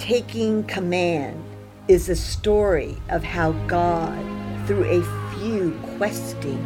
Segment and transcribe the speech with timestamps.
[0.00, 1.44] Taking command
[1.86, 4.18] is a story of how God,
[4.66, 6.58] through a few questing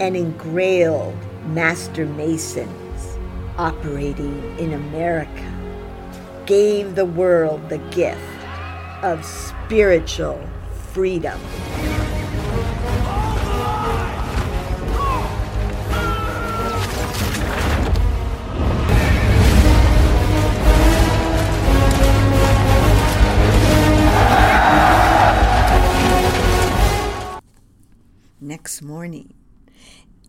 [0.00, 1.14] and engrailed
[1.46, 3.16] master masons
[3.56, 5.54] operating in America,
[6.46, 8.20] gave the world the gift
[9.04, 10.44] of spiritual
[10.92, 11.40] freedom.
[28.82, 29.34] Morning,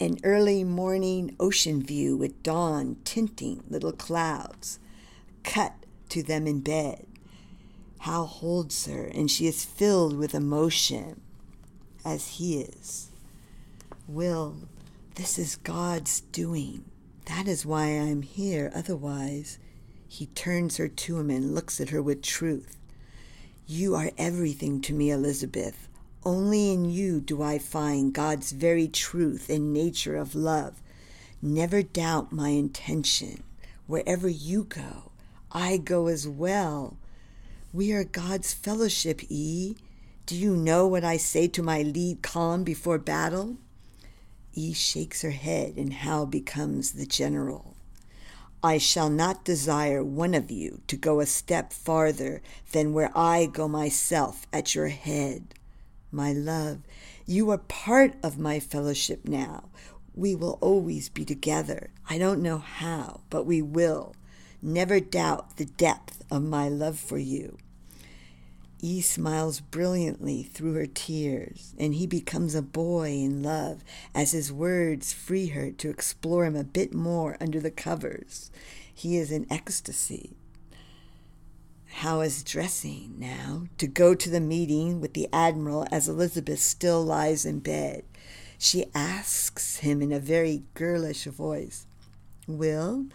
[0.02, 4.78] an early morning ocean view with dawn tinting little clouds,
[5.44, 5.74] cut
[6.10, 7.08] to them in bed.
[8.00, 11.22] Hal holds her, and she is filled with emotion,
[12.04, 13.12] as he is.
[14.06, 14.68] Will,
[15.16, 16.84] this is God's doing.
[17.26, 18.70] That is why I'm here.
[18.76, 19.60] Otherwise,
[20.10, 22.76] he turns her to him and looks at her with truth.
[23.66, 25.88] You are everything to me, Elizabeth.
[26.24, 30.80] Only in you do I find God's very truth and nature of love.
[31.42, 33.42] Never doubt my intention.
[33.88, 35.12] Wherever you go,
[35.52, 36.96] I go as well.
[37.74, 39.76] We are God's fellowship, E.
[40.28, 43.58] Do you know what I say to my lead column before battle?
[44.54, 47.76] E shakes her head, and Hal becomes the general.
[48.62, 53.48] I shall not desire one of you to go a step farther than where I
[53.48, 55.56] go myself at your head.
[56.12, 56.80] My love,
[57.26, 59.70] you are part of my fellowship now.
[60.14, 61.92] We will always be together.
[62.10, 64.16] I don't know how, but we will.
[64.62, 67.58] Never doubt the depth of my love for you.
[68.84, 74.52] E smiles brilliantly through her tears, and he becomes a boy in love as his
[74.52, 78.52] words free her to explore him a bit more under the covers.
[78.94, 80.36] He is in ecstasy.
[81.92, 87.04] Hal is dressing now to go to the meeting with the Admiral as Elizabeth still
[87.04, 88.04] lies in bed.
[88.58, 91.86] She asks him in a very girlish voice,
[92.48, 93.06] Will,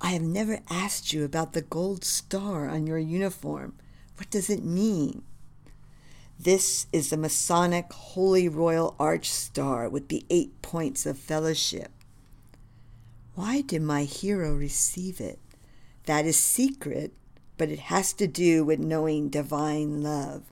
[0.00, 3.74] I have never asked you about the gold star on your uniform.
[4.16, 5.22] What does it mean?
[6.38, 11.90] This is the Masonic Holy Royal Arch Star with the eight points of fellowship.
[13.34, 15.38] Why did my hero receive it?
[16.04, 17.12] That is secret,
[17.56, 20.42] but it has to do with knowing divine love.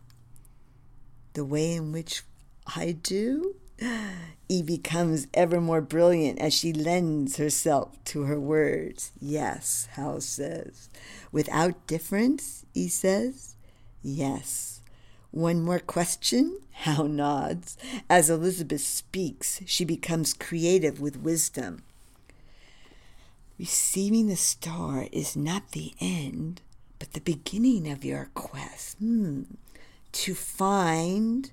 [1.34, 2.22] The way in which
[2.66, 3.56] I do?
[4.48, 9.10] E becomes ever more brilliant as she lends herself to her words.
[9.20, 10.88] Yes, Hal says.
[11.32, 13.56] Without difference, E says.
[14.03, 14.81] Yes.
[15.31, 16.60] One more question?
[16.71, 17.76] Hal nods.
[18.09, 21.82] As Elizabeth speaks, she becomes creative with wisdom.
[23.59, 26.60] Receiving the star is not the end,
[26.99, 28.99] but the beginning of your quest.
[28.99, 29.43] Hmm.
[30.12, 31.50] To find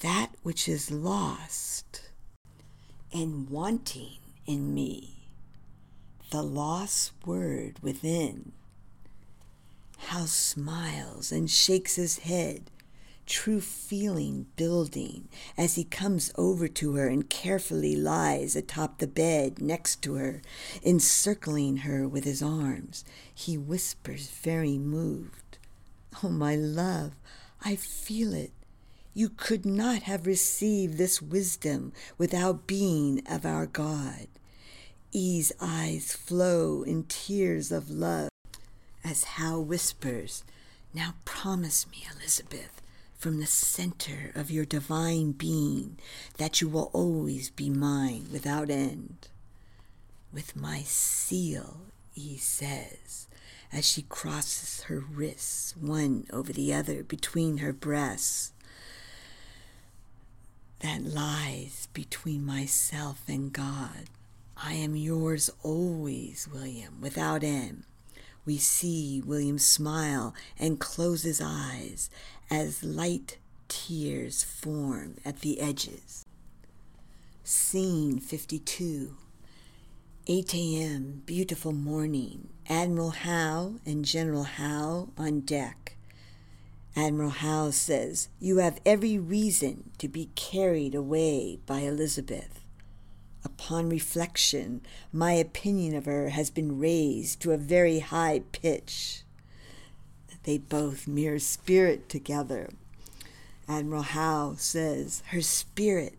[0.00, 2.10] that which is lost
[3.12, 5.28] and wanting in me,
[6.30, 8.52] the lost word within.
[9.98, 12.70] Howe smiles and shakes his head,
[13.26, 15.28] true feeling building
[15.58, 20.40] as he comes over to her and carefully lies atop the bed next to her,
[20.84, 23.04] encircling her with his arms.
[23.34, 25.58] He whispers, very moved,
[26.22, 27.12] Oh, my love,
[27.62, 28.52] I feel it.
[29.12, 34.28] You could not have received this wisdom without being of our God.
[35.12, 38.28] E's eyes flow in tears of love
[39.02, 40.44] as Hal whispers,
[40.92, 42.75] Now promise me, Elizabeth,
[43.16, 45.98] from the center of your divine being,
[46.36, 49.28] that you will always be mine without end.
[50.32, 51.78] With my seal,
[52.12, 53.26] he says,
[53.72, 58.52] as she crosses her wrists one over the other between her breasts
[60.80, 64.10] that lies between myself and God.
[64.56, 67.84] I am yours always, William, without end.
[68.44, 72.08] We see William smile and close his eyes
[72.50, 73.38] as light
[73.68, 76.24] tears form at the edges.
[77.44, 79.16] Scene 52
[80.28, 82.48] 8 a.m., beautiful morning.
[82.68, 85.96] Admiral Howe and General Howe on deck.
[86.96, 92.64] Admiral Howe says, You have every reason to be carried away by Elizabeth.
[93.44, 94.80] Upon reflection,
[95.12, 99.22] my opinion of her has been raised to a very high pitch.
[100.46, 102.70] They both mirror spirit together.
[103.68, 106.14] Admiral Howe says, Her spirit,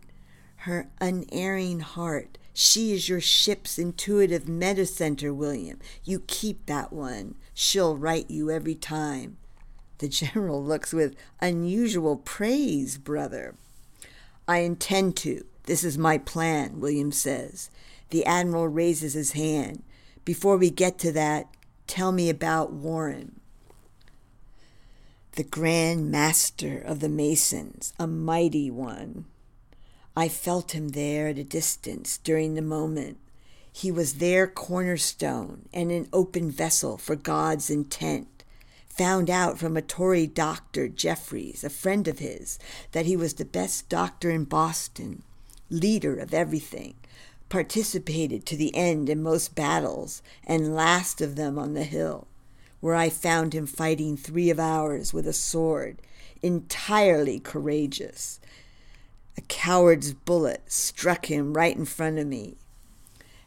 [0.57, 5.79] her unerring heart, she is your ship's intuitive meta center, William.
[6.03, 7.35] You keep that one.
[7.53, 9.37] She'll right you every time.
[9.99, 13.55] The general looks with unusual praise, brother.
[14.45, 15.45] I intend to.
[15.63, 17.69] This is my plan, William says.
[18.09, 19.83] The admiral raises his hand.
[20.25, 21.47] Before we get to that,
[21.87, 23.39] tell me about Warren.
[25.37, 29.25] The grand master of the Masons, a mighty one.
[30.15, 33.19] I felt him there at a distance during the moment.
[33.71, 38.45] He was their cornerstone and an open vessel for God's intent.
[38.89, 42.57] Found out from a Tory doctor, Jeffries, a friend of his,
[42.93, 45.21] that he was the best doctor in Boston,
[45.69, 46.95] leader of everything,
[47.47, 52.25] participated to the end in most battles, and last of them on the hill,
[52.79, 56.01] where I found him fighting three of ours with a sword,
[56.41, 58.39] entirely courageous.
[59.37, 62.57] A coward's bullet struck him right in front of me,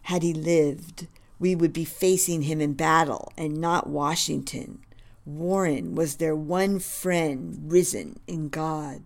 [0.02, 1.06] had he lived,
[1.38, 4.80] we would be facing him in battle and not Washington.
[5.24, 9.02] Warren was their one friend risen in God.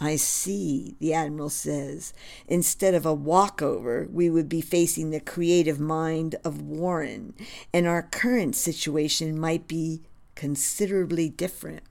[0.00, 2.14] I see, the Admiral says.
[2.48, 7.34] Instead of a walkover, we would be facing the creative mind of Warren,
[7.72, 10.00] and our current situation might be
[10.34, 11.82] considerably different.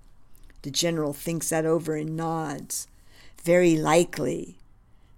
[0.64, 2.88] The General thinks that over and nods.
[3.44, 4.58] Very likely,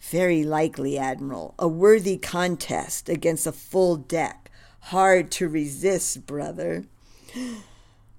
[0.01, 1.55] very likely, Admiral.
[1.57, 4.51] A worthy contest against a full deck.
[4.85, 6.83] Hard to resist, brother.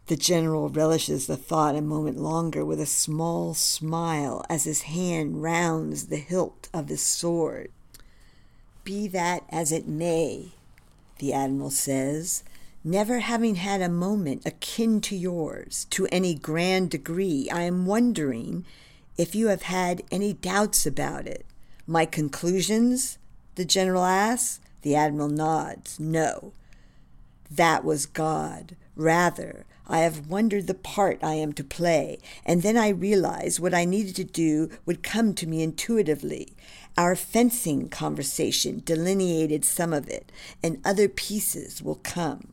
[0.08, 5.42] The general relishes the thought a moment longer with a small smile as his hand
[5.42, 7.70] rounds the hilt of his sword.
[8.84, 10.52] Be that as it may,
[11.18, 12.42] the admiral says,
[12.82, 18.64] never having had a moment akin to yours to any grand degree, I am wondering
[19.16, 21.46] if you have had any doubts about it.
[21.86, 23.18] My conclusions?
[23.54, 24.58] the general asks.
[24.82, 26.00] The admiral nods.
[26.00, 26.52] No.
[27.56, 28.76] That was God.
[28.96, 33.74] Rather, I have wondered the part I am to play, and then I realized what
[33.74, 36.54] I needed to do would come to me intuitively.
[36.96, 40.32] Our fencing conversation delineated some of it,
[40.62, 42.52] and other pieces will come.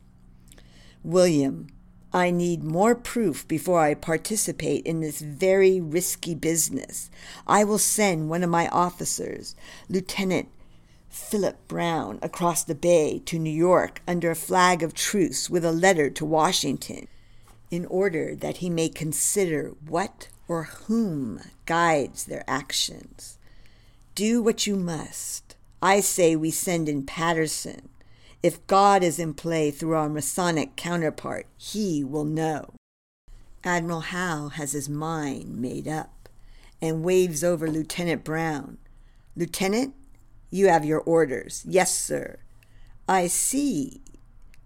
[1.01, 1.67] William,
[2.11, 7.09] I need more proof before I participate in this very risky business.
[7.47, 9.55] I will send one of my officers,
[9.87, 10.49] Lieutenant
[11.09, 15.71] Philip Brown, across the bay to New York under a flag of truce with a
[15.71, 17.07] letter to Washington,
[17.71, 23.37] in order that he may consider what or whom guides their actions.
[24.15, 25.55] Do what you must.
[25.81, 27.89] I say we send in Patterson
[28.41, 32.73] if God is in play through our Masonic counterpart, he will know.
[33.65, 36.29] Admiral Howe has his mind made up
[36.81, 38.77] and waves over Lieutenant Brown.
[39.35, 39.93] Lieutenant,
[40.49, 41.63] you have your orders.
[41.67, 42.39] Yes, sir.
[43.07, 44.01] I see.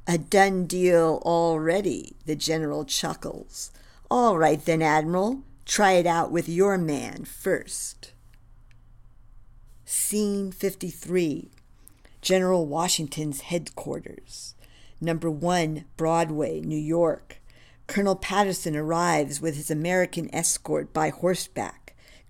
[0.06, 3.72] A done deal already, the general chuckles.
[4.12, 5.44] All right then, Admiral.
[5.66, 8.12] Try it out with your man first.
[9.86, 11.52] Scene 53
[12.22, 14.56] General Washington's headquarters.
[15.02, 17.42] Number one, Broadway, New York.
[17.88, 21.83] Colonel Patterson arrives with his American escort by horseback.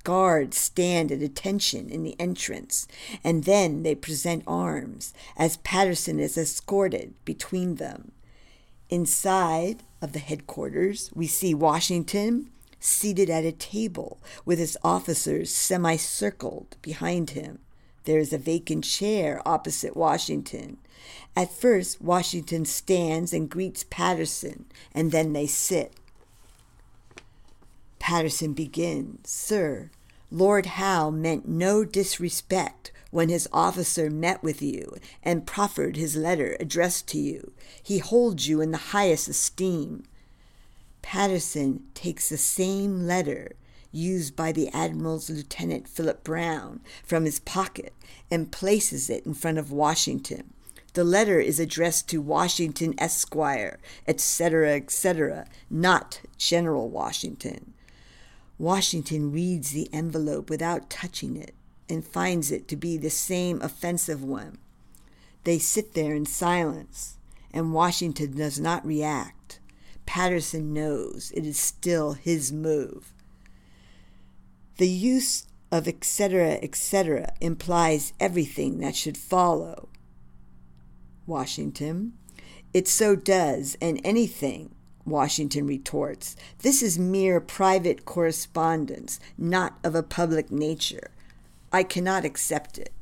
[0.04, 2.88] Guards stand at attention in the entrance,
[3.24, 8.12] and then they present arms as Patterson is escorted between them.
[8.90, 12.50] Inside of the headquarters, we see Washington
[12.80, 17.60] seated at a table with his officers semicircled behind him.
[18.04, 20.78] There is a vacant chair opposite Washington.
[21.36, 25.94] At first, Washington stands and greets Patterson, and then they sit.
[28.04, 29.90] Patterson begins Sir,
[30.30, 36.58] Lord Howe meant no disrespect when his officer met with you and proffered his letter
[36.60, 37.54] addressed to you.
[37.82, 40.04] He holds you in the highest esteem.
[41.02, 43.54] Patterson takes the same letter
[43.94, 47.94] used by the Admiral's Lieutenant Philip Brown from his pocket
[48.30, 50.52] and places it in front of Washington.
[50.92, 57.74] The letter is addressed to Washington Esquire, etc., etc., not General Washington.
[58.58, 61.54] Washington reads the envelope without touching it
[61.90, 64.58] and finds it to be the same offensive one.
[65.44, 67.18] They sit there in silence,
[67.52, 69.60] and Washington does not react.
[70.06, 73.14] Patterson knows it is still his move.
[74.78, 77.34] The use of etc., etc.
[77.42, 79.90] implies everything that should follow.
[81.26, 82.14] Washington.
[82.74, 84.73] It so does, and anything,
[85.06, 86.36] Washington retorts.
[86.60, 91.12] This is mere private correspondence, not of a public nature.
[91.72, 92.94] I cannot accept it.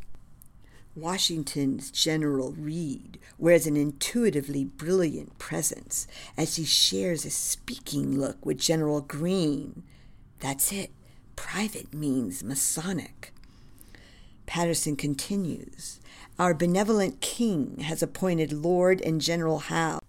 [0.95, 6.05] Washington's General Reed wears an intuitively brilliant presence
[6.35, 9.83] as he shares a speaking look with General Greene.
[10.39, 10.91] That's it.
[11.35, 13.33] Private means Masonic.
[14.45, 16.01] Patterson continues
[16.37, 20.01] Our benevolent king has appointed Lord and General Howe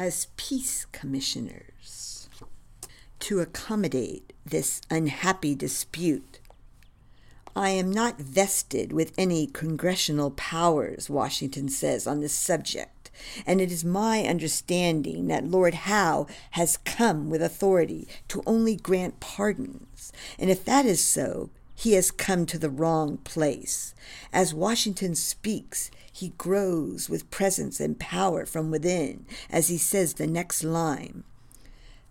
[0.00, 2.30] as peace commissioners
[3.18, 6.40] to accommodate this unhappy dispute
[7.54, 13.10] I am not vested with any congressional powers, Washington says on this subject,
[13.44, 19.20] and it is my understanding that Lord Howe has come with authority to only grant
[19.20, 20.12] pardons.
[20.38, 23.94] And if that is so, he has come to the wrong place.
[24.32, 30.26] As Washington speaks, he grows with presence and power from within, as he says the
[30.26, 31.24] next line.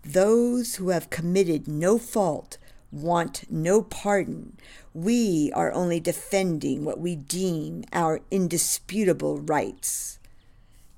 [0.04, 2.58] Those who have committed no fault
[2.90, 4.56] want no pardon.
[4.94, 10.18] We are only defending what we deem our indisputable rights.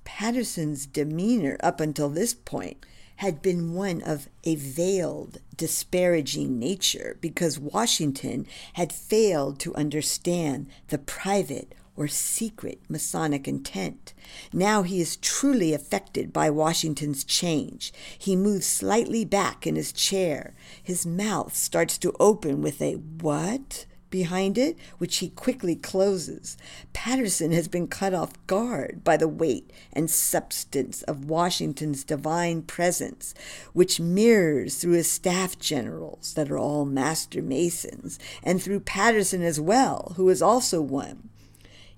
[0.04, 2.84] Patterson's demeanor up until this point
[3.16, 10.98] had been one of a veiled, disparaging nature because Washington had failed to understand the
[10.98, 14.14] private or secret Masonic intent.
[14.52, 17.92] Now he is truly affected by Washington's change.
[18.18, 20.54] He moves slightly back in his chair.
[20.82, 23.86] His mouth starts to open with a what?
[24.12, 26.56] behind it, which he quickly closes.
[26.92, 33.34] Patterson has been cut off guard by the weight and substance of Washington's divine presence,
[33.72, 39.58] which mirrors through his staff generals that are all master masons, and through Patterson as
[39.58, 41.30] well, who is also one.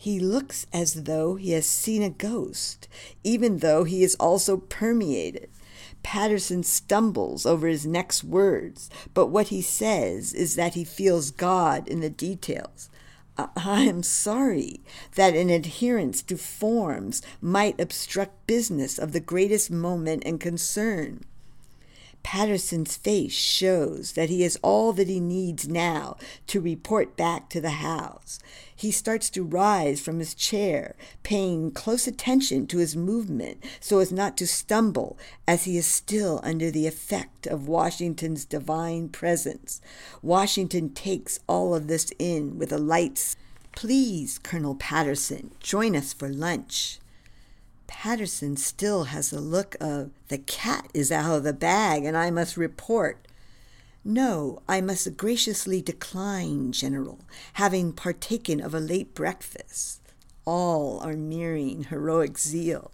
[0.04, 2.88] He looks as though he has seen a ghost,
[3.22, 5.48] even though he is also permeated.
[6.02, 11.88] Patterson stumbles over his next words, but what he says is that he feels God
[11.88, 12.90] in the details.
[13.38, 14.82] Uh, I am sorry
[15.14, 21.24] that an adherence to forms might obstruct business of the greatest moment and concern.
[22.24, 26.16] Patterson's face shows that he has all that he needs now
[26.48, 28.40] to report back to the Howes.
[28.74, 34.10] He starts to rise from his chair, paying close attention to his movement so as
[34.10, 35.16] not to stumble,
[35.46, 39.80] as he is still under the effect of Washington's divine presence.
[40.22, 43.36] Washington takes all of this in with a light.
[43.76, 46.98] Please, Colonel Patterson, join us for lunch.
[47.96, 52.30] Patterson still has the look of the cat is out of the bag and I
[52.30, 53.26] must report.
[54.04, 57.20] No, I must graciously decline, General,
[57.54, 60.02] having partaken of a late breakfast.
[60.44, 62.90] All are mirroring heroic zeal.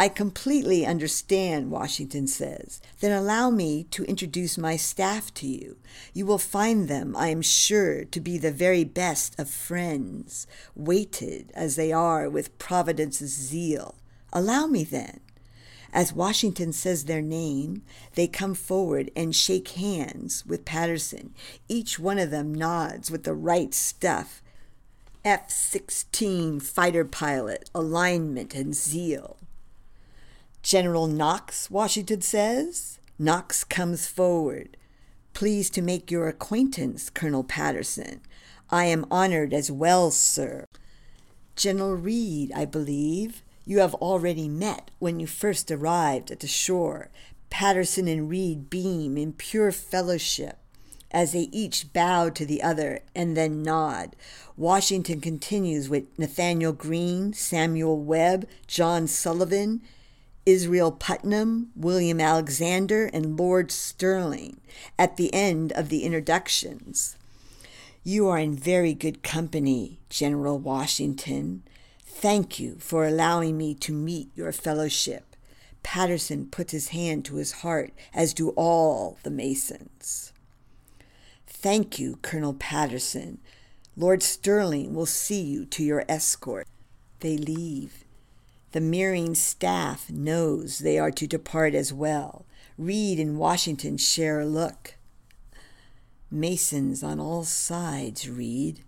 [0.00, 2.82] I completely understand, Washington says.
[2.98, 5.76] Then allow me to introduce my staff to you.
[6.12, 11.52] You will find them, I am sure, to be the very best of friends, weighted
[11.54, 13.94] as they are with Providence's zeal.
[14.34, 15.20] Allow me then.
[15.92, 17.82] As Washington says their name,
[18.16, 21.32] they come forward and shake hands with Patterson.
[21.68, 24.42] Each one of them nods with the right stuff
[25.24, 29.38] F 16 fighter pilot, alignment, and zeal.
[30.62, 32.98] General Knox, Washington says.
[33.18, 34.76] Knox comes forward.
[35.32, 38.20] Pleased to make your acquaintance, Colonel Patterson.
[38.68, 40.66] I am honored as well, sir.
[41.54, 47.10] General Reed, I believe you have already met when you first arrived at the shore.
[47.50, 50.58] Patterson and Reed beam in pure fellowship
[51.10, 54.16] as they each bow to the other and then nod.
[54.56, 59.80] Washington continues with Nathaniel Greene, Samuel Webb, John Sullivan,
[60.44, 64.60] Israel Putnam, William Alexander, and Lord Stirling
[64.98, 67.16] at the end of the introductions.
[68.02, 71.62] You are in very good company, General Washington.
[72.24, 75.36] Thank you for allowing me to meet your fellowship.
[75.82, 80.32] Patterson puts his hand to his heart, as do all the Masons.
[81.46, 83.40] Thank you, Colonel Patterson.
[83.94, 86.66] Lord Stirling will see you to your escort.
[87.20, 88.04] They leave.
[88.72, 92.46] The mirroring staff knows they are to depart as well.
[92.78, 94.94] Reed and Washington share a look.
[96.30, 98.80] Masons on all sides, Reed.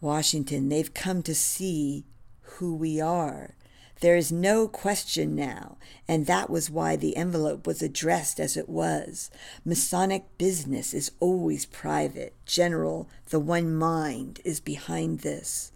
[0.00, 2.04] Washington, they've come to see
[2.42, 3.54] who we are.
[4.00, 8.68] There is no question now, and that was why the envelope was addressed as it
[8.68, 9.30] was.
[9.64, 12.34] Masonic business is always private.
[12.44, 15.72] General, the one mind is behind this.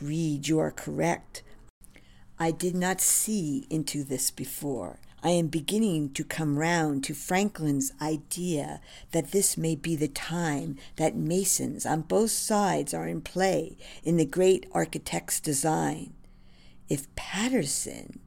[0.00, 1.44] Reed, you are correct.
[2.36, 4.98] I did not see into this before.
[5.24, 8.80] I am beginning to come round to Franklin's idea
[9.12, 14.16] that this may be the time that masons on both sides are in play in
[14.16, 16.14] the great architect's design.
[16.88, 18.18] If Patterson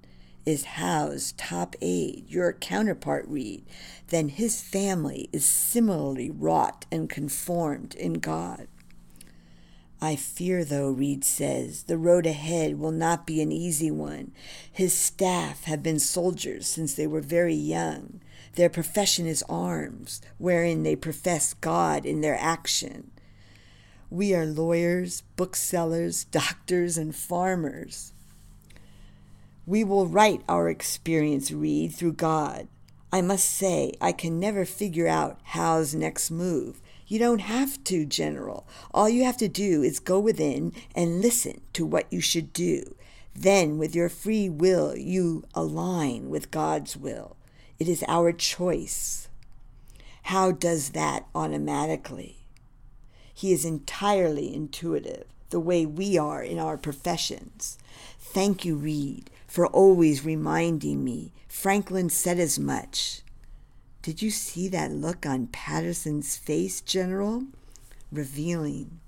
[0.45, 3.65] is Howe's top aide, your counterpart, Reed,
[4.07, 8.67] then his family is similarly wrought and conformed in God.
[10.05, 14.33] I fear, though, Reed says, the road ahead will not be an easy one.
[14.71, 18.21] His staff have been soldiers since they were very young.
[18.53, 23.09] Their profession is arms, wherein they profess God in their action.
[24.11, 28.13] We are lawyers, booksellers, doctors, and farmers.
[29.65, 32.67] We will write our experience, Reed, through God.
[33.11, 36.79] I must say, I can never figure out Howe's next move.
[37.07, 38.67] You don't have to, General.
[38.93, 42.95] All you have to do is go within and listen to what you should do.
[43.35, 47.35] Then, with your free will, you align with God's will.
[47.77, 49.27] It is our choice.
[50.23, 52.45] Howe does that automatically?
[53.33, 57.77] He is entirely intuitive, the way we are in our professions.
[58.17, 61.33] Thank you, Reed, for always reminding me.
[61.47, 63.21] Franklin said as much.
[64.05, 67.45] Did you see that look on Patterson's face, General?
[68.11, 68.99] Revealing.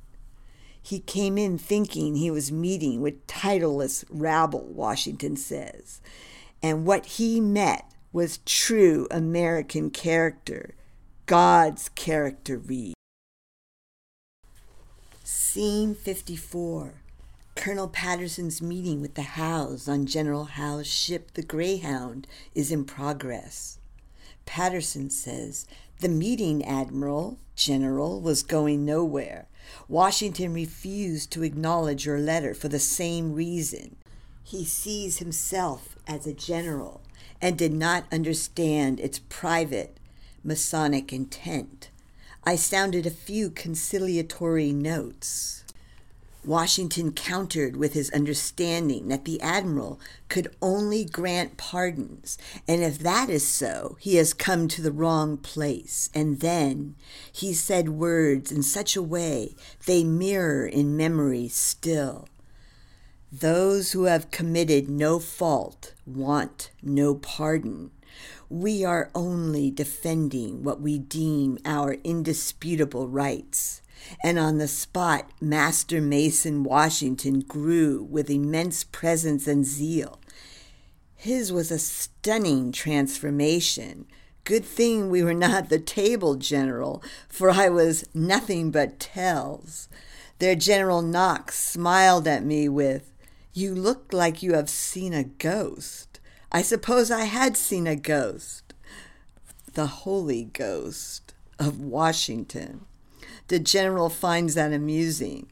[0.82, 6.02] He came in thinking he was meeting with titleless rabble, Washington says.
[6.64, 10.74] And what he met was true American character,
[11.28, 12.96] God's character Reed.
[15.24, 16.96] Scene 54.
[17.54, 22.26] Colonel Patterson's meeting with the Howes on General Howe's ship, the Greyhound,
[22.56, 23.78] is in progress.
[24.48, 25.68] Patterson says
[26.00, 29.48] the meeting, Admiral General, was going nowhere.
[29.88, 33.98] Washington refused to acknowledge your letter for the same reason.
[34.44, 37.02] He sees himself as a general
[37.42, 39.98] and did not understand its private
[40.44, 41.90] Masonic intent.
[42.44, 45.66] I sounded a few conciliatory notes.
[46.48, 50.00] Washington countered with his understanding that the admiral
[50.30, 55.36] could only grant pardons, and if that is so, he has come to the wrong
[55.36, 56.10] place.
[56.14, 56.96] And then
[57.30, 62.30] he said words in such a way they mirror in memory still.
[63.30, 67.92] Those who have committed no fault want no pardon.
[68.50, 73.82] We are only defending what we deem our indisputable rights
[74.24, 80.20] and on the spot, Master Mason Washington grew with immense presence and zeal.
[81.16, 84.06] His was a stunning transformation.
[84.44, 89.90] Good thing we were not the table general, for I was nothing but tells.
[90.40, 93.12] Their General Knox smiled at me with,
[93.54, 96.20] You look like you have seen a ghost.
[96.52, 98.74] I suppose I had seen a ghost.
[99.74, 102.86] The Holy Ghost of Washington.
[103.48, 105.48] The general finds that amusing.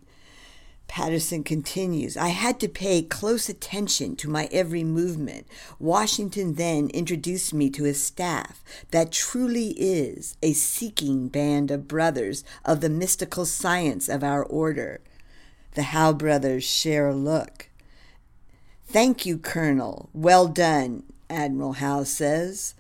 [0.88, 5.48] Patterson continues, I had to pay close attention to my every movement.
[5.80, 12.44] Washington then introduced me to his staff, that truly is a seeking band of brothers
[12.64, 15.02] of the mystical science of our order.
[15.74, 17.70] The Howe brothers share a look.
[18.88, 20.10] Thank you, Colonel.
[20.14, 22.76] Well done, Admiral Howe says.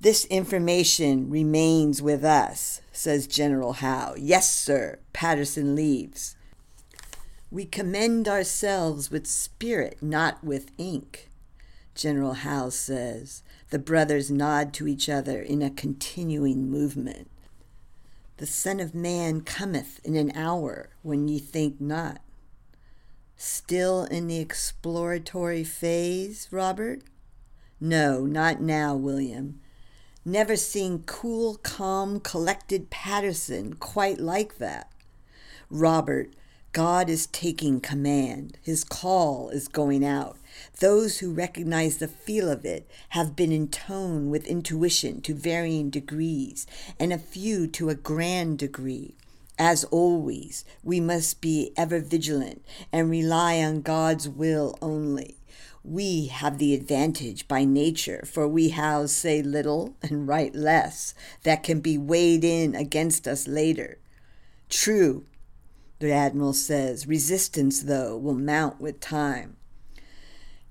[0.00, 4.14] This information remains with us, says General Howe.
[4.18, 4.98] Yes, sir.
[5.12, 6.34] Patterson leaves.
[7.48, 11.30] We commend ourselves with spirit, not with ink,
[11.94, 13.42] General Howe says.
[13.70, 17.30] The brothers nod to each other in a continuing movement.
[18.38, 22.20] The Son of Man cometh in an hour when ye think not.
[23.36, 27.02] Still in the exploratory phase, Robert?
[27.80, 29.60] No, not now, William.
[30.24, 34.90] Never seen cool, calm, collected Patterson quite like that.
[35.70, 36.34] Robert,
[36.72, 38.58] God is taking command.
[38.62, 40.36] His call is going out.
[40.80, 45.88] Those who recognize the feel of it have been in tone with intuition to varying
[45.88, 46.66] degrees,
[47.00, 49.14] and a few to a grand degree.
[49.58, 55.37] As always, we must be ever vigilant and rely on God's will only
[55.88, 61.62] we have the advantage by nature, for we Howes say little and write less that
[61.62, 63.98] can be weighed in against us later.
[64.68, 65.24] True,
[65.98, 69.56] the Admiral says, resistance, though, will mount with time.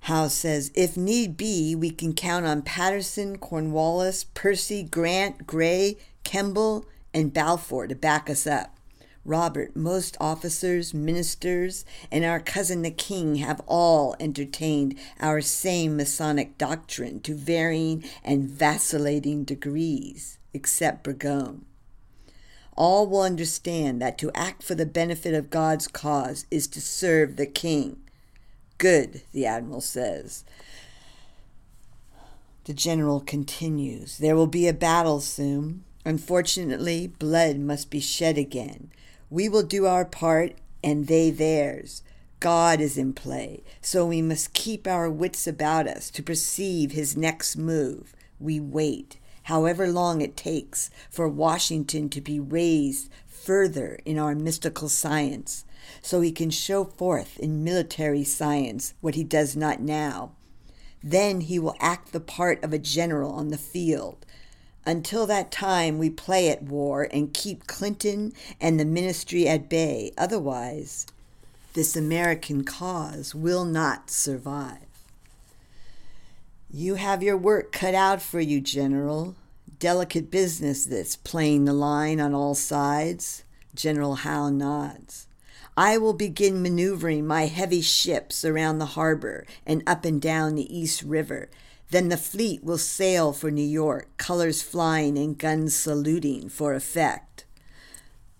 [0.02, 6.86] Howe says, if need be, we can count on Patterson, Cornwallis, Percy, Grant, Gray, Kemble,
[7.14, 8.77] and Balfour to back us up.
[9.28, 16.58] Robert, most officers, ministers, and our cousin the king have all entertained our same Masonic
[16.58, 21.66] doctrine to varying and vacillating degrees, except Burgoyne.
[22.78, 27.36] All will understand that to act for the benefit of God's cause is to serve
[27.36, 27.98] the king.
[28.78, 30.46] Good, the admiral says.
[32.64, 35.84] The general continues There will be a battle soon.
[36.06, 38.92] Unfortunately, blood must be shed again.
[39.30, 42.02] We will do our part and they theirs.
[42.40, 47.18] God is in play, so we must keep our wits about us to perceive his
[47.18, 48.14] next move.
[48.40, 54.88] We wait, however long it takes, for Washington to be raised further in our mystical
[54.88, 55.66] science,
[56.02, 60.34] so he can show forth in military science what he does not now.
[61.04, 64.26] Then he will act the part of a general on the field,
[64.88, 70.14] until that time, we play at war and keep Clinton and the ministry at bay.
[70.18, 71.06] Otherwise,
[71.74, 74.80] this American cause will not survive.
[76.72, 79.36] You have your work cut out for you, General.
[79.78, 83.44] Delicate business, this, playing the line on all sides.
[83.76, 85.28] General Howe nods.
[85.76, 90.76] I will begin maneuvering my heavy ships around the harbor and up and down the
[90.76, 91.50] East River
[91.90, 97.46] then the fleet will sail for New York, colors flying and guns saluting for effect.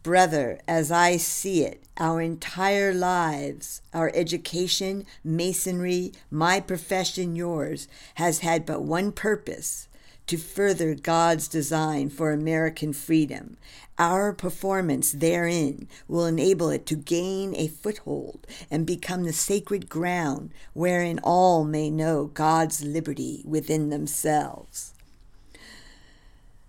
[0.04, 8.40] Brother, as I see it, our entire lives, our education, masonry, my profession, yours, has
[8.40, 9.87] had but one purpose
[10.28, 13.58] to further God's design for American freedom.
[13.98, 20.52] Our performance therein will enable it to gain a foothold and become the sacred ground
[20.74, 24.94] wherein all may know God's liberty within themselves.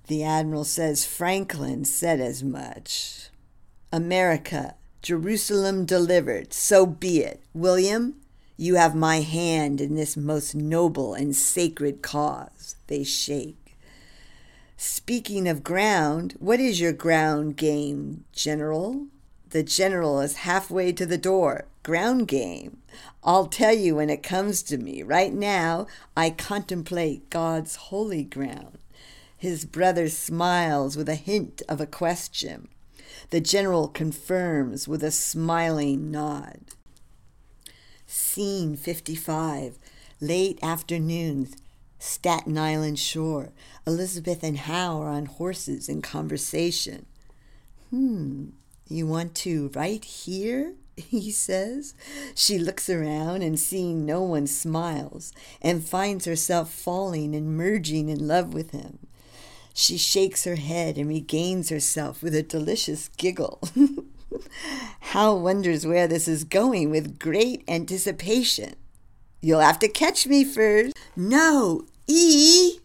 [0.06, 3.28] The Admiral says Franklin said as much.
[3.92, 7.42] America, Jerusalem delivered, so be it.
[7.52, 8.14] William,
[8.60, 12.74] you have my hand in this most noble and sacred cause.
[12.88, 13.78] They shake.
[14.76, 19.06] Speaking of ground, what is your ground game, General?
[19.50, 21.66] The general is halfway to the door.
[21.84, 22.78] Ground game.
[23.22, 25.04] I'll tell you when it comes to me.
[25.04, 28.78] Right now, I contemplate God's holy ground.
[29.36, 32.68] His brother smiles with a hint of a question.
[33.30, 36.58] The general confirms with a smiling nod.
[38.10, 39.78] Scene 55.
[40.18, 41.48] Late afternoon,
[41.98, 43.50] Staten Island shore.
[43.86, 47.04] Elizabeth and Howe are on horses in conversation.
[47.90, 48.46] Hmm,
[48.88, 50.72] you want to right here?
[50.96, 51.92] he says.
[52.34, 58.26] She looks around and seeing no one smiles and finds herself falling and merging in
[58.26, 59.00] love with him.
[59.74, 63.60] She shakes her head and regains herself with a delicious giggle.
[65.00, 68.74] Howe wonders where this is going with great anticipation.
[69.40, 70.96] You'll have to catch me first.
[71.16, 72.78] No, E.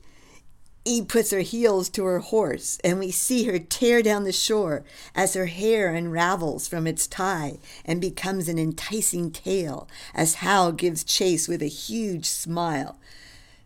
[0.85, 4.83] E puts her heels to her horse, and we see her tear down the shore
[5.15, 11.05] as her hair unravels from its tie and becomes an enticing tail as Hal gives
[11.05, 12.97] chase with a huge smile.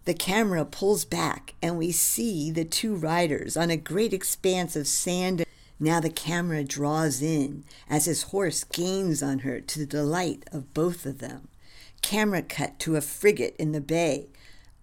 [0.05, 4.87] The camera pulls back, and we see the two riders on a great expanse of
[4.87, 5.43] sand
[5.79, 10.73] now the camera draws in as his horse gains on her to the delight of
[10.73, 11.47] both of them.
[12.01, 14.27] Camera cut to a frigate in the bay.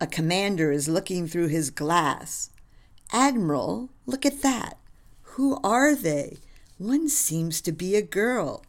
[0.01, 2.51] A commander is looking through his glass.
[3.13, 4.79] Admiral, look at that.
[5.23, 6.39] Who are they?
[6.79, 8.65] One seems to be a girl.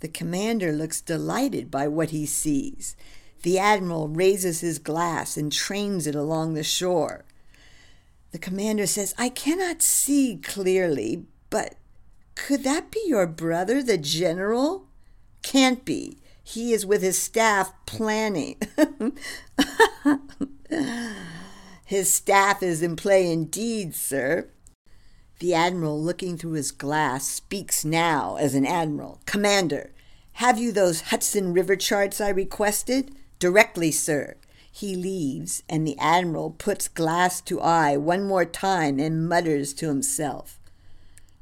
[0.00, 2.96] The commander looks delighted by what he sees.
[3.42, 7.24] The admiral raises his glass and trains it along the shore.
[8.32, 11.74] The commander says, I cannot see clearly, but
[12.34, 14.86] could that be your brother, the general?
[15.42, 16.18] Can't be.
[16.42, 18.56] He is with his staff planning.
[21.84, 24.48] his staff is in play indeed, sir.
[25.38, 29.20] The admiral, looking through his glass, speaks now as an admiral.
[29.26, 29.92] Commander,
[30.34, 33.14] have you those Hudson River charts I requested?
[33.38, 34.36] Directly, sir.
[34.70, 39.88] He leaves, and the admiral puts glass to eye one more time and mutters to
[39.88, 40.59] himself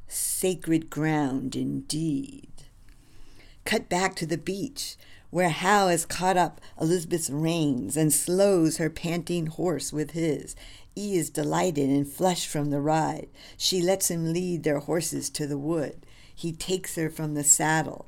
[0.09, 2.49] sacred ground indeed.
[3.65, 4.97] Cut back to the beach,
[5.31, 10.57] where Howe has caught up Elizabeth's reins and slows her panting horse with his.
[10.97, 13.29] E is delighted and flushed from the ride.
[13.57, 16.07] She lets him lead their horses to the wood.
[16.35, 18.07] He takes her from the saddle.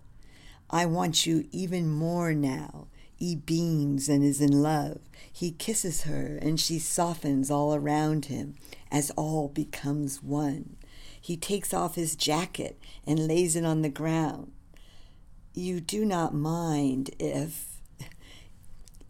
[0.70, 2.86] I want you even more now.
[3.18, 5.00] E beams and is in love.
[5.30, 8.54] He kisses her, and she softens all around him
[8.90, 10.76] as all becomes one.
[11.20, 14.52] He takes off his jacket and lays it on the ground.
[15.54, 17.66] You do not mind if.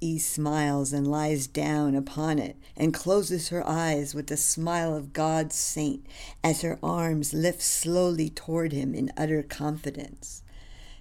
[0.03, 5.12] E smiles and lies down upon it and closes her eyes with the smile of
[5.12, 6.07] God's saint
[6.42, 10.42] as her arms lift slowly toward him in utter confidence.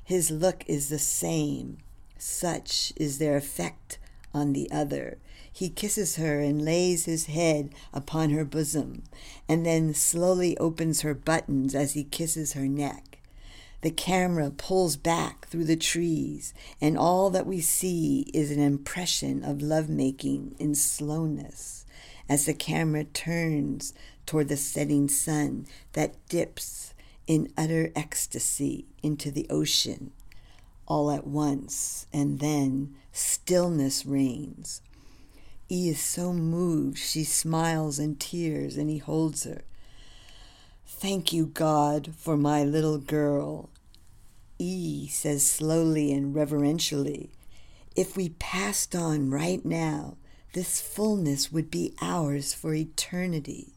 [0.04, 1.78] His look is the same.
[2.18, 4.00] Such is their effect
[4.34, 5.18] on the other.
[5.52, 9.04] He kisses her and lays his head upon her bosom,
[9.48, 13.20] and then slowly opens her buttons as he kisses her neck.
[13.82, 19.44] The camera pulls back through the trees, and all that we see is an impression
[19.44, 21.86] of lovemaking in slowness
[22.30, 23.94] as the camera turns
[24.26, 26.94] toward the setting sun that dips
[27.26, 30.12] in utter ecstasy into the ocean
[30.90, 34.82] all at once, and then stillness reigns.
[35.70, 39.62] E is so moved, she smiles and tears, and he holds her.
[40.88, 43.70] Thank you, God, for my little girl.
[44.58, 47.30] E says slowly and reverentially,
[47.96, 50.18] If we passed on right now,
[50.54, 53.74] this fullness would be ours for eternity.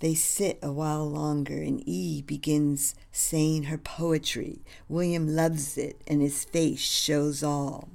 [0.00, 4.60] They sit a while longer, and E begins saying her poetry.
[4.88, 7.88] William loves it, and his face shows all.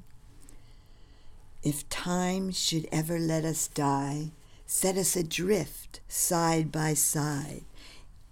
[1.64, 4.32] If time should ever let us die,
[4.66, 7.64] set us adrift side by side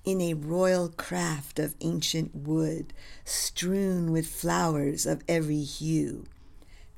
[0.03, 6.25] in a royal craft of ancient wood, strewn with flowers of every hue.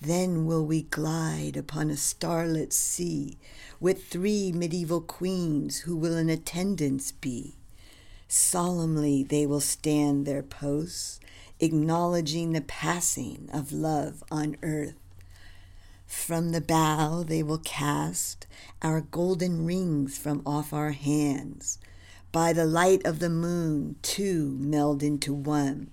[0.02, 3.38] Then will we glide upon a starlit sea
[3.80, 7.56] with three medieval queens who will in attendance be.
[8.28, 11.20] Solemnly they will stand their posts,
[11.60, 14.96] acknowledging the passing of love on earth.
[16.08, 18.48] From the bow they will cast
[18.82, 21.78] our golden rings from off our hands
[22.32, 25.92] by the light of the moon, two meld into one.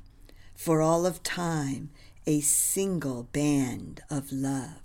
[0.55, 1.91] For all of time,
[2.27, 4.83] a single band of love.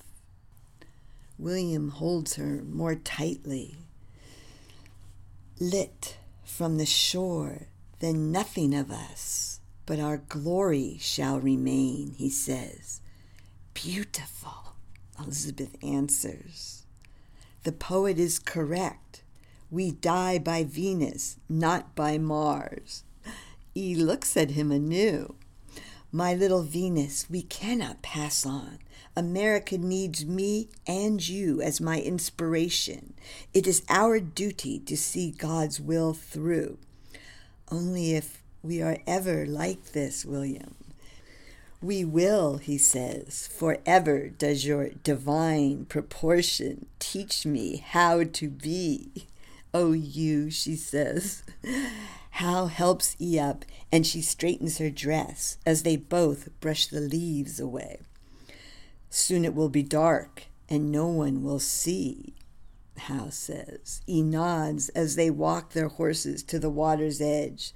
[1.37, 3.75] William holds her more tightly.
[5.59, 7.67] Lit from the shore,
[7.99, 13.01] then nothing of us, but our glory shall remain, he says.
[13.73, 14.75] Beautiful,
[15.19, 16.85] Elizabeth answers.
[17.63, 19.23] The poet is correct.
[19.71, 23.03] We die by Venus, not by Mars.
[23.75, 25.35] E looks at him anew.
[26.15, 28.77] My little Venus, we cannot pass on.
[29.15, 33.15] America needs me and you as my inspiration.
[33.51, 36.77] It is our duty to see God's will through.
[37.71, 40.75] Only if we are ever like this, William.
[41.81, 49.25] We will, he says, forever does your divine proportion teach me how to be.
[49.73, 51.41] Oh, you, she says.
[52.37, 57.59] Hal helps E up and she straightens her dress as they both brush the leaves
[57.59, 57.99] away.
[59.11, 62.33] Soon it will be dark and no one will see,
[62.97, 64.01] Hal says.
[64.09, 67.71] E nods as they walk their horses to the water's edge.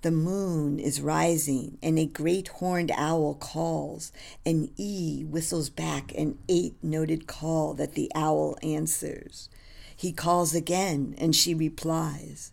[0.00, 4.12] The moon is rising, and a great horned owl calls,
[4.46, 9.50] and E whistles back an eight noted call that the owl answers.
[9.94, 12.52] He calls again, and she replies.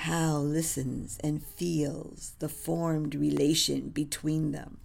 [0.00, 4.76] Hal listens and feels the formed relation between them.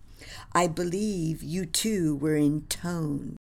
[0.54, 3.36] I believe you two were in tone.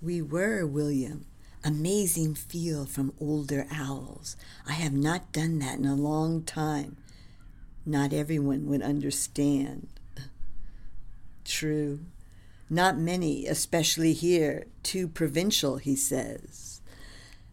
[0.00, 1.26] We were, William.
[1.64, 4.36] Amazing feel from older owls.
[4.66, 6.96] I have not done that in a long time.
[7.84, 9.88] Not everyone would understand.
[11.44, 12.00] True.
[12.70, 14.68] Not many, especially here.
[14.84, 16.69] Too provincial, he says.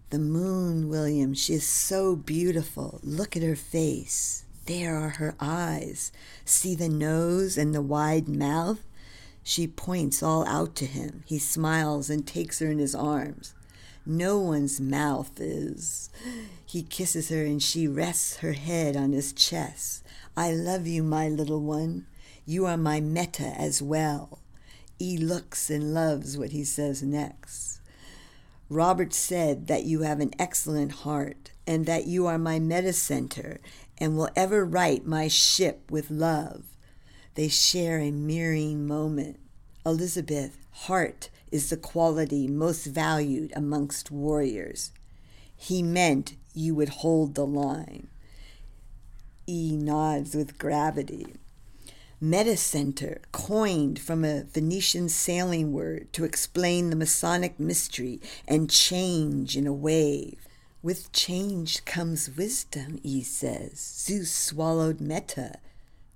[0.09, 3.01] The moon, William, she is so beautiful.
[3.03, 4.45] Look at her face.
[4.65, 6.13] There are her eyes.
[6.45, 8.79] See the nose and the wide mouth?
[9.43, 11.23] She points all out to him.
[11.25, 13.53] He smiles and takes her in his arms.
[14.05, 16.09] No one's mouth is.
[16.65, 20.05] He kisses her and she rests her head on his chest.
[20.37, 22.07] I love you, my little one.
[22.45, 24.39] You are my meta as well.
[24.99, 27.81] E looks and loves what he says next.
[28.69, 33.59] Robert said that you have an excellent heart and that you are my metacenter
[33.97, 36.65] and will ever right my ship with love.
[37.35, 39.39] They share a mirroring moment.
[39.85, 44.91] Elizabeth, heart is the quality most valued amongst warriors.
[45.55, 48.07] He meant you would hold the line.
[49.47, 51.27] E nods with gravity.
[52.21, 59.67] Metacenter, coined from a Venetian sailing word to explain the Masonic mystery and change in
[59.67, 60.47] a wave.
[60.81, 63.79] With change comes wisdom, he says.
[63.79, 65.59] Zeus swallowed Meta,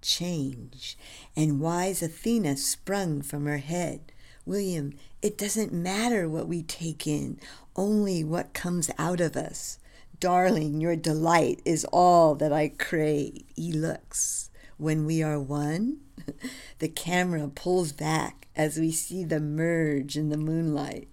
[0.02, 0.98] change,
[1.36, 4.12] and wise Athena sprung from her head.
[4.44, 7.40] William, it doesn't matter what we take in,
[7.76, 9.78] only what comes out of us.
[10.20, 13.44] Darling, your delight is all that I crave.
[13.56, 14.51] E looks.
[14.82, 16.00] When we are one,
[16.80, 21.08] the camera pulls back as we see them merge in the moonlight.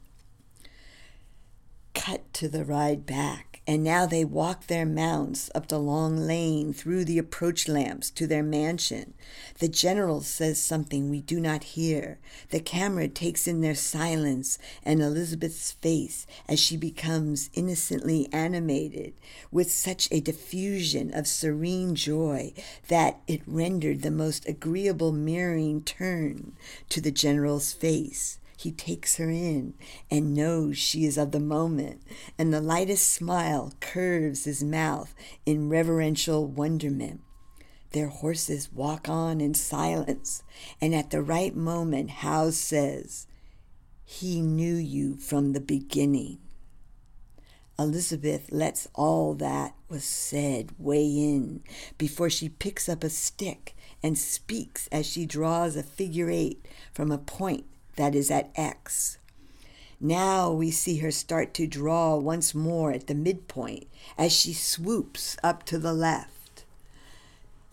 [1.95, 6.73] Cut to the ride back and now they walk their mounts up the long lane
[6.73, 9.13] through the approach lamps to their mansion.
[9.59, 12.19] The general says something we do not hear.
[12.49, 19.13] The camera takes in their silence and Elizabeth's face as she becomes innocently animated
[19.53, 22.55] with such a diffusion of serene joy
[22.89, 26.53] that it rendered the most agreeable mirroring turn
[26.89, 28.39] to the general's face.
[28.59, 29.75] He takes her in
[30.11, 32.03] and knows she is of the moment,
[32.37, 35.15] and the lightest smile curves his mouth
[35.47, 37.21] in reverential wonderment.
[37.93, 40.43] Their horses walk on in silence,
[40.81, 43.29] and at the right moment, Howe says,
[44.05, 46.39] He knew you from the beginning.
[47.79, 51.63] Elizabeth lets all that was said weigh in
[51.97, 57.13] before she picks up a stick and speaks as she draws a figure eight from
[57.13, 57.65] a point
[57.99, 59.19] that is at X.
[60.01, 65.37] Now we see her start to draw once more at the midpoint as she swoops
[65.43, 66.65] up to the left.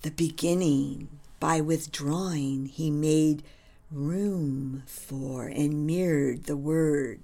[0.02, 1.08] The beginning,
[1.40, 3.44] by withdrawing, he made
[3.92, 7.20] room for and mirrored the word.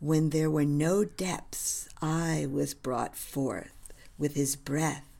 [0.00, 5.11] When there were no depths, I was brought forth with his breath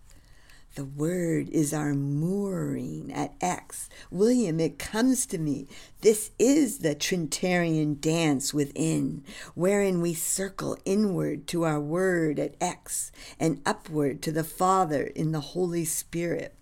[0.75, 3.91] the word is our mooring at X.
[4.11, 5.67] William, it comes to me.
[6.01, 9.23] This is the Trinitarian dance within,
[9.55, 15.33] wherein we circle inward to our word at X and upward to the Father in
[15.33, 16.55] the Holy Spirit.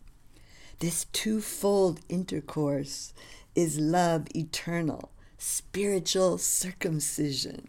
[0.81, 3.13] This twofold intercourse
[3.55, 7.69] is love eternal, spiritual circumcision.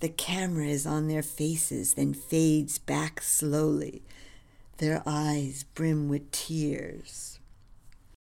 [0.00, 4.02] The camera is on their faces, then fades back slowly
[4.78, 7.37] their eyes brim with tears.